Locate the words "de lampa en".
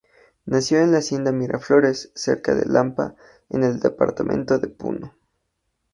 2.55-3.63